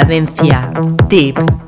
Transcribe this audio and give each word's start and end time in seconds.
Cadencia 0.00 0.72
Deep. 1.08 1.59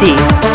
Deep. 0.00 0.47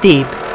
Tip. 0.00 0.45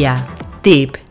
Cadencia. 0.00 0.26
Tip. 0.62 1.09